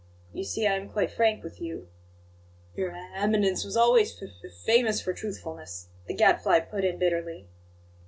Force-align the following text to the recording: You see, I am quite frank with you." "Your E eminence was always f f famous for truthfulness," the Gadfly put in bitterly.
You 0.33 0.43
see, 0.43 0.65
I 0.65 0.77
am 0.77 0.89
quite 0.89 1.11
frank 1.11 1.43
with 1.43 1.61
you." 1.61 1.87
"Your 2.75 2.91
E 2.95 2.99
eminence 3.13 3.63
was 3.63 3.77
always 3.77 4.17
f 4.19 4.29
f 4.43 4.51
famous 4.65 4.99
for 4.99 5.13
truthfulness," 5.13 5.89
the 6.07 6.15
Gadfly 6.15 6.61
put 6.61 6.83
in 6.83 6.97
bitterly. 6.97 7.45